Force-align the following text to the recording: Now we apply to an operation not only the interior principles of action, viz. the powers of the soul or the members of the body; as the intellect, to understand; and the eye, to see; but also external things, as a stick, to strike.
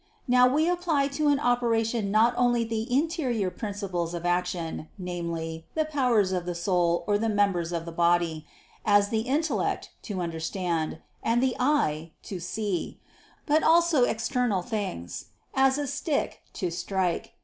Now 0.27 0.47
we 0.47 0.67
apply 0.67 1.09
to 1.09 1.27
an 1.27 1.39
operation 1.39 2.09
not 2.09 2.33
only 2.35 2.63
the 2.63 2.91
interior 2.91 3.51
principles 3.51 4.15
of 4.15 4.25
action, 4.25 4.87
viz. 4.97 5.61
the 5.75 5.85
powers 5.85 6.31
of 6.31 6.47
the 6.47 6.55
soul 6.55 7.03
or 7.05 7.19
the 7.19 7.29
members 7.29 7.71
of 7.71 7.85
the 7.85 7.91
body; 7.91 8.47
as 8.83 9.09
the 9.09 9.19
intellect, 9.19 9.91
to 10.01 10.19
understand; 10.19 10.97
and 11.21 11.37
the 11.43 11.55
eye, 11.59 12.13
to 12.23 12.39
see; 12.39 12.99
but 13.45 13.61
also 13.61 14.03
external 14.05 14.63
things, 14.63 15.25
as 15.53 15.77
a 15.77 15.85
stick, 15.85 16.41
to 16.53 16.71
strike. 16.71 17.33